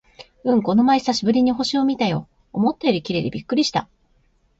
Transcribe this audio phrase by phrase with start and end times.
[0.45, 2.27] うん、この前久しぶりに星を見たよ。
[2.53, 3.87] 思ったより綺麗でびっくりした！